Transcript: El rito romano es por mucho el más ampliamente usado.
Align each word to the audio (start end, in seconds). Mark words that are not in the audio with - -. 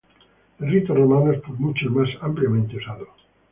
El 0.59 0.71
rito 0.71 0.95
romano 0.95 1.31
es 1.31 1.39
por 1.41 1.59
mucho 1.59 1.85
el 1.85 1.91
más 1.91 2.09
ampliamente 2.21 2.75
usado. 2.75 3.05